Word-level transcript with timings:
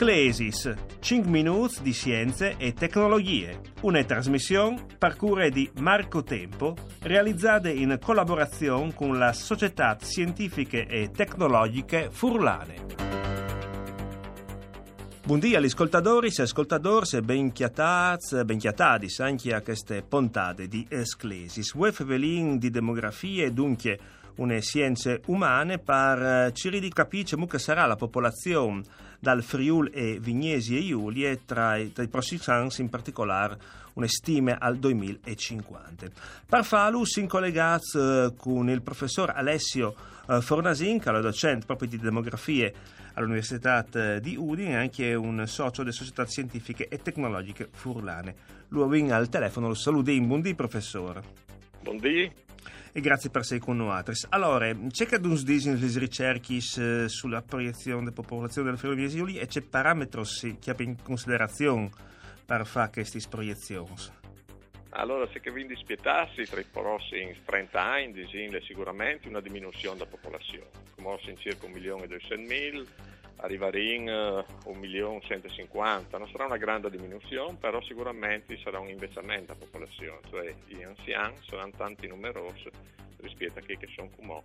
Sclesis, 0.00 0.74
5 0.98 1.30
minuti 1.30 1.82
di 1.82 1.92
scienze 1.92 2.56
e 2.56 2.72
tecnologie. 2.72 3.60
Una 3.82 4.02
trasmissione 4.02 4.86
per 4.96 5.14
cura 5.14 5.46
di 5.50 5.70
Marco 5.80 6.22
Tempo, 6.22 6.74
realizzata 7.00 7.68
in 7.68 7.98
collaborazione 8.00 8.94
con 8.94 9.18
la 9.18 9.34
Società 9.34 9.98
Scientifiche 10.00 10.86
e 10.86 11.10
Tecnologiche 11.10 12.08
Furlane. 12.10 12.86
Buongiorno 15.22 15.56
agli 15.58 15.64
ascoltatori 15.66 16.32
e 16.34 16.42
ascoltatori, 16.44 17.20
ben 17.20 17.52
chiatati, 17.52 18.42
ben 18.42 18.56
chiatati 18.56 19.14
anche 19.18 19.52
a 19.52 19.60
queste 19.60 20.02
puntate 20.02 20.66
di 20.66 20.86
Esclesis. 20.88 21.74
Web 21.74 22.04
Velin 22.04 22.56
di 22.56 22.70
demografia 22.70 23.44
e 23.44 23.52
dunque 23.52 23.98
une 24.36 24.60
scienze 24.60 25.20
umane 25.26 25.78
per 25.78 26.22
eh, 26.22 26.52
ci 26.54 26.88
capire 26.90 27.36
come 27.36 27.58
sarà 27.58 27.86
la 27.86 27.96
popolazione 27.96 28.82
dal 29.18 29.42
Friul 29.42 29.90
e 29.92 30.18
Vignesi 30.18 30.76
e 30.76 30.86
Giulie 30.86 31.44
tra, 31.44 31.76
i, 31.76 31.92
tra 31.92 32.02
i 32.02 32.08
prossimi 32.08 32.40
anni, 32.46 32.70
in 32.78 32.88
particolare 32.88 33.58
una 33.94 34.06
stime 34.08 34.56
al 34.58 34.78
2050. 34.78 36.08
Per 36.46 36.64
farlo 36.64 37.04
si 37.04 37.26
collegati 37.26 37.98
eh, 37.98 38.32
con 38.36 38.70
il 38.70 38.82
professor 38.82 39.30
Alessio 39.30 39.94
eh, 40.28 40.40
Fornasin, 40.40 40.98
che 40.98 41.10
è 41.10 41.20
docente 41.20 41.66
proprio 41.66 41.88
di 41.88 41.98
demografie 41.98 42.72
all'Università 43.14 43.84
di 44.20 44.36
Udine 44.36 44.70
e 44.70 44.76
anche 44.76 45.14
un 45.14 45.44
socio 45.46 45.82
delle 45.82 45.94
società 45.94 46.24
scientifiche 46.26 46.88
e 46.88 46.98
tecnologiche 46.98 47.68
furlane. 47.70 48.34
Lui 48.68 49.10
al 49.10 49.28
telefono, 49.28 49.68
lo 49.68 49.74
saluto 49.74 50.10
in 50.10 50.26
buondì 50.26 50.54
professore. 50.54 51.22
Buondì 51.82 52.30
e 52.92 53.00
grazie 53.00 53.30
per 53.30 53.42
essere 53.42 53.60
con 53.60 53.76
noi. 53.76 54.02
Allora, 54.30 54.72
c'è 54.88 55.06
che 55.06 55.16
uns 55.16 55.44
disin 55.44 55.76
le 55.76 55.98
ricerche 55.98 56.60
sulla 56.60 57.42
proiezione 57.42 58.00
della 58.00 58.12
popolazione 58.12 58.68
delle 58.68 58.80
ferrovie 58.80 59.08
Giuli 59.08 59.38
e 59.38 59.46
c'è 59.46 59.62
parametri 59.62 60.58
che 60.60 60.70
ha 60.70 60.74
in 60.78 61.02
considerazione 61.02 61.90
per 62.44 62.66
fare 62.66 62.90
queste 62.90 63.20
proiezioni? 63.28 63.94
Allora, 64.90 65.28
se 65.32 65.38
che 65.38 65.52
vi 65.52 65.66
dispietassi 65.66 66.42
tra 66.42 66.58
i 66.58 66.64
prossimi 66.64 67.32
30 67.44 67.80
anni, 67.80 68.12
disin 68.12 68.58
sicuramente 68.62 69.28
una 69.28 69.40
diminuzione 69.40 69.96
della 69.98 70.10
popolazione, 70.10 70.66
come 70.96 71.16
circa 71.38 71.66
1 71.66 71.78
milione 73.40 73.40
200 73.40 73.40
mila, 73.40 73.42
arrivare 73.42 73.82
in 73.82 74.08
uh, 74.08 74.70
1.150.000, 74.70 76.18
non 76.18 76.28
sarà 76.28 76.46
una 76.46 76.56
grande 76.56 76.90
diminuzione, 76.90 77.56
però 77.58 77.80
sicuramente 77.82 78.58
sarà 78.58 78.78
un 78.78 78.88
investimento 78.88 79.52
della 79.52 79.66
popolazione, 79.66 80.20
cioè 80.28 80.54
gli 80.66 80.82
anziani 80.82 81.36
saranno 81.46 81.72
tanti 81.76 82.06
numerosi 82.06 82.68
rispetto 83.18 83.58
a 83.58 83.62
chi 83.62 83.76
che 83.76 83.88
sono 83.94 84.10
come 84.16 84.42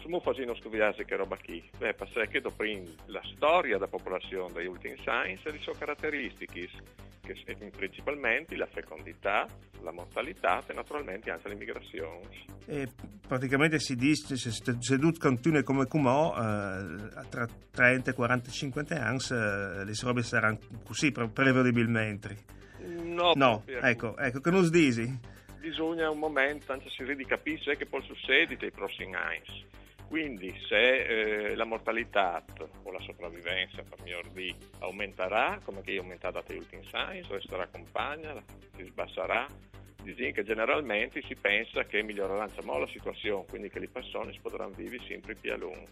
Siamo 0.00 0.20
facendo 0.20 0.54
studiare 0.54 1.04
che 1.04 1.16
roba 1.16 1.36
qui? 1.36 1.62
Beh, 1.76 1.92
perché 1.94 2.40
dopo 2.40 2.64
la 3.06 3.22
storia 3.34 3.74
della 3.74 3.86
popolazione 3.86 4.52
degli 4.54 4.66
ultimi 4.66 4.98
anni 5.04 5.38
e 5.42 5.52
le 5.52 5.58
sue 5.58 5.74
caratteristiche 5.76 6.68
che 7.20 7.70
principalmente 7.70 8.56
la 8.56 8.66
fecondità, 8.66 9.46
la 9.82 9.92
mortalità 9.92 10.64
e 10.66 10.72
naturalmente 10.72 11.30
anche 11.30 11.48
l'immigrazione. 11.48 12.28
E 12.66 12.88
praticamente 13.30 13.78
si 13.78 13.94
dice 13.94 14.36
se, 14.36 14.50
se 14.50 14.98
tutto 14.98 15.20
continua 15.20 15.62
come 15.62 15.86
Cumò, 15.86 16.34
eh, 16.34 17.28
tra 17.28 17.46
30 17.70 18.12
40 18.12 18.50
50 18.50 18.94
anni 18.96 19.18
eh, 19.30 19.84
le 19.84 19.92
robe 20.02 20.24
saranno 20.24 20.58
così 20.84 21.12
prevedibilmente. 21.12 22.58
No, 23.04 23.34
no 23.36 23.62
ecco, 23.66 24.16
ecco, 24.16 24.40
che 24.40 24.50
non 24.50 24.64
si 24.64 24.70
dici? 24.70 25.18
Bisogna 25.60 26.10
un 26.10 26.18
momento, 26.18 26.72
anche 26.72 26.90
si 26.90 27.04
capisce 27.24 27.76
che 27.76 27.86
può 27.86 28.00
succedere 28.00 28.56
nei 28.60 28.72
prossimi 28.72 29.14
anni 29.14 29.68
quindi 30.08 30.52
se 30.66 31.04
eh, 31.04 31.54
la 31.54 31.64
mortalità 31.64 32.42
o 32.82 32.90
la 32.90 32.98
sopravvivenza 32.98 33.84
per 33.88 34.02
mio 34.02 34.20
di 34.32 34.52
aumenterà, 34.80 35.60
come 35.62 35.82
che 35.82 35.94
è 35.94 35.98
aumentata 35.98 36.42
negli 36.48 36.58
ultimi 36.58 36.84
anni, 36.90 37.22
resterà 37.28 37.68
compagna, 37.68 38.34
si 38.74 38.86
sbasserà, 38.86 39.46
dicono 40.02 40.32
che 40.32 40.44
generalmente 40.44 41.22
si 41.22 41.34
pensa 41.34 41.84
che 41.84 42.02
migliorerà 42.02 42.46
la 42.54 42.86
situazione, 42.88 43.44
quindi 43.48 43.68
che 43.68 43.78
le 43.78 43.88
persone 43.88 44.36
potranno 44.40 44.74
vivere 44.74 45.02
sempre 45.06 45.34
più 45.34 45.52
a 45.52 45.56
lungo. 45.56 45.88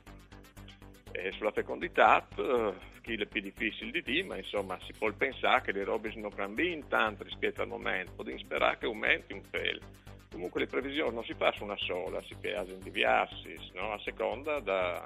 E 1.12 1.32
sulla 1.32 1.52
fecondità, 1.52 2.26
eh, 2.36 2.72
chi 3.00 3.14
è 3.14 3.26
più 3.26 3.41
difficile 3.41 3.91
di 3.91 4.02
dire, 4.02 4.26
ma 4.26 4.36
insomma 4.36 4.78
si 4.84 4.92
può 4.96 5.10
pensare 5.12 5.62
che 5.62 5.72
le 5.72 5.84
robe 5.84 6.12
non 6.16 6.30
cambiano 6.30 6.86
tanto 6.88 7.24
rispetto 7.24 7.62
al 7.62 7.69
momento, 7.69 8.12
possiamo 8.14 8.38
sperare 8.41 8.78
che 8.78 8.86
aumenti 8.86 9.32
un 9.32 9.42
pelo 9.48 9.98
comunque 10.30 10.60
le 10.60 10.66
previsioni 10.66 11.14
non 11.14 11.25
si 11.25 11.34
fa 11.34 11.52
su 11.52 11.64
una 11.64 11.76
sola, 11.76 12.22
si 12.22 12.36
piace 12.38 12.72
in 12.72 12.80
diversi, 12.80 13.56
no? 13.75 13.92
a 13.92 13.98
seconda 14.00 14.60
da, 14.60 15.02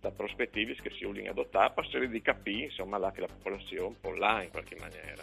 da 0.00 0.10
prospettive 0.10 0.74
che 0.74 0.90
si 0.96 1.04
vogliono 1.04 1.30
adottare 1.30 1.72
per 1.74 1.84
cercare 1.84 2.08
di 2.08 2.22
capire 2.22 2.64
insomma, 2.64 2.98
là 2.98 3.10
che 3.12 3.20
la 3.20 3.26
popolazione 3.26 3.96
può 4.00 4.12
là 4.12 4.42
in 4.42 4.50
qualche 4.50 4.76
maniera. 4.78 5.22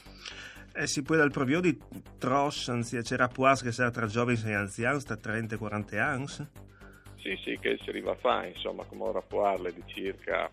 Eh, 0.74 0.86
si 0.86 1.02
può 1.02 1.16
dal 1.16 1.32
provio 1.32 1.60
di 1.60 1.78
tros, 2.20 2.70
anzi 2.70 3.02
c'era 3.02 3.28
puas 3.28 3.64
che 3.64 3.72
sarà 3.72 3.90
tra 3.90 4.06
giovani 4.06 4.40
e 4.46 4.54
anziani, 4.54 5.00
sta 5.00 5.18
30 5.18 5.56
e 5.56 5.58
40 5.58 6.06
anni? 6.06 6.28
Sì, 6.28 7.36
sì, 7.44 7.58
che 7.60 7.78
si 7.82 7.90
arriva 7.90 8.12
a 8.12 8.16
fare, 8.16 8.50
insomma, 8.50 8.84
come 8.86 9.04
ora 9.04 9.22
parla 9.22 9.72
di 9.72 9.84
circa 9.88 10.52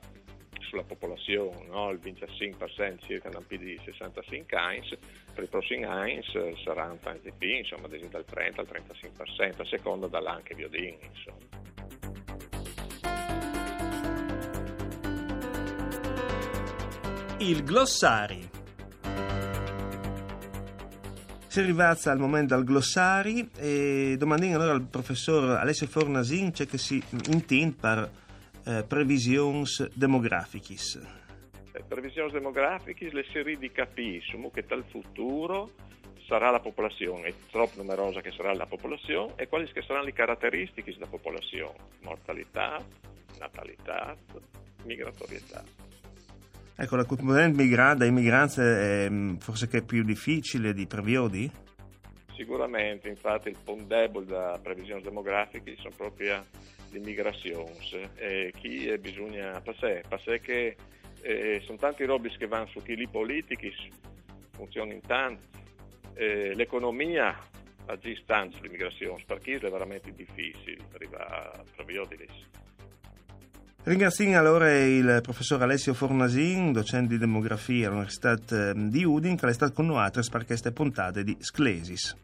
sulla 0.61 0.83
popolazione, 0.83 1.67
no? 1.69 1.91
il 1.91 2.01
25% 2.03 3.05
circa 3.05 3.29
da 3.29 3.43
di 3.47 3.79
65 3.85 4.57
anni, 4.57 4.99
per 5.35 5.45
i 5.45 5.47
prossimi 5.47 5.85
anni 5.85 6.21
saranno 6.65 6.97
tanti 7.01 7.31
più, 7.37 7.51
insomma, 7.51 7.87
dal 7.87 8.25
30 8.25 8.61
al 8.61 8.67
35%, 8.67 9.61
a 9.61 9.65
seconda 9.67 10.07
dall'anche 10.09 10.55
biodin, 10.55 10.97
insomma. 11.03 11.84
Il 17.47 17.63
glossari. 17.63 18.49
Si 21.47 21.61
arriva 21.61 21.91
al 21.91 22.19
momento 22.19 22.55
del 22.55 22.65
glossari 22.65 23.51
e 23.59 24.15
domandino 24.17 24.55
allora 24.55 24.73
al 24.73 24.87
professor 24.87 25.51
Alessio 25.51 25.87
Fornasin 25.87 26.53
c'è 26.53 26.65
che 26.65 26.79
si 26.79 27.03
intende 27.29 27.77
per 27.79 28.11
eh, 28.65 28.85
previsioni 28.85 29.63
demografiche. 29.93 30.75
Le 31.71 31.85
previsioni 31.87 32.33
demografiche 32.33 33.11
le 33.13 33.25
si 33.31 33.59
di 33.59 33.71
capire 33.71 34.23
che 34.51 34.65
dal 34.67 34.85
futuro 34.89 35.73
sarà 36.27 36.51
la 36.51 36.61
popolazione, 36.61 37.29
è 37.29 37.35
troppo 37.51 37.77
numerosa 37.77 38.23
che 38.23 38.33
sarà 38.33 38.55
la 38.55 38.65
popolazione 38.65 39.35
e 39.37 39.49
quali 39.49 39.71
saranno 39.83 40.07
le 40.07 40.15
caratteristiche 40.15 40.95
della 40.95 41.09
popolazione, 41.09 41.77
mortalità, 42.01 42.83
natalità, 43.39 44.17
migratorietà. 44.85 45.84
Ecco, 46.77 46.97
la 46.97 47.05
componente 47.05 47.69
dai 47.97 48.11
migranti 48.11 48.61
è 48.61 49.09
mm, 49.09 49.37
forse 49.37 49.69
che 49.69 49.79
è 49.79 49.83
più 49.83 50.03
difficile 50.03 50.75
di 50.75 50.87
previodi? 50.87 51.51
Sicuramente, 52.35 53.09
infatti 53.09 53.49
il 53.49 53.57
punto 53.63 53.85
debole 53.85 54.27
da 54.27 54.59
previsioni 54.61 55.01
demografiche 55.01 55.77
sono 55.77 55.95
proprio 55.97 56.45
l'immigrazione 56.91 57.73
e 58.17 58.53
chi 58.57 58.93
bisogna 58.99 59.61
passare, 59.61 60.03
passare 60.09 60.41
che 60.41 60.77
eh, 61.23 61.63
sono 61.65 61.79
tanti 61.79 62.05
robi 62.05 62.29
che 62.37 62.47
vanno 62.47 62.67
su 62.67 62.83
chi 62.83 62.97
li 62.97 63.09
politici, 63.09 63.89
funzionano 64.51 64.95
in 64.95 65.01
tanti, 65.01 65.47
eh, 66.15 66.55
l'economia 66.55 67.37
agisce 67.87 68.25
tanto 68.27 68.57
sull'immigrazione, 68.57 69.23
perché 69.27 69.57
è 69.57 69.71
veramente 69.71 70.13
difficile 70.13 70.85
arrivare 70.93 71.25
a 71.25 71.65
previodi. 71.75 72.17
Ringrazio 73.87 74.39
allora 74.39 74.75
il 74.83 75.21
professor 75.23 75.61
Alessio 75.61 75.93
Fornasin, 75.93 76.73
docente 76.73 77.09
di 77.09 77.19
demografia 77.19 77.89
all'Università 77.89 78.35
di 78.75 79.05
Udin, 79.05 79.37
che 79.37 79.47
è 79.47 79.53
stato 79.53 79.75
con 79.75 79.85
noi 79.85 80.11
per 80.31 80.47
queste 80.47 80.73
puntate 80.73 81.23
di 81.23 81.37
Sclesis. 81.39 82.17